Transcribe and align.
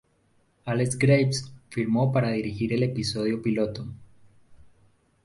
Alex 0.65 0.97
Graves 0.97 1.53
firmó 1.69 2.11
para 2.11 2.31
dirigir 2.31 2.73
el 2.73 2.81
episodio 2.81 3.39
piloto. 3.39 3.85